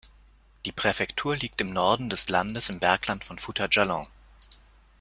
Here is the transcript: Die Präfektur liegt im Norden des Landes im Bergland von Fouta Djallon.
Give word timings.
Die 0.65 0.71
Präfektur 0.71 1.35
liegt 1.35 1.61
im 1.61 1.71
Norden 1.73 2.09
des 2.09 2.27
Landes 2.27 2.69
im 2.69 2.79
Bergland 2.79 3.23
von 3.23 3.37
Fouta 3.37 3.67
Djallon. 3.67 4.07